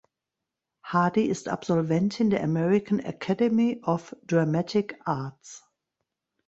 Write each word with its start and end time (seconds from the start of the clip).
Hardy 0.81 1.25
ist 1.27 1.47
Absolventin 1.47 2.31
der 2.31 2.41
American 2.43 2.97
Academy 2.97 3.81
of 3.83 4.15
Dramatic 4.25 4.99
Arts. 5.05 5.69